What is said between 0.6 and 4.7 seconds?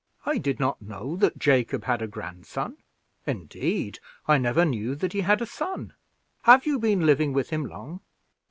know that Jacob had a grandson: indeed I never